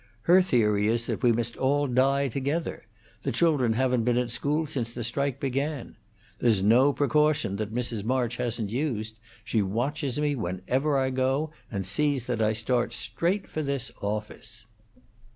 [0.23, 2.87] Her theory is that we must all die together;
[3.21, 5.95] the children haven't been at school since the strike began.
[6.39, 8.03] There's no precaution that Mrs.
[8.03, 9.19] March hasn't used.
[9.45, 13.91] She watches me whenever I go out, and sees that I start straight for this
[14.01, 14.65] office."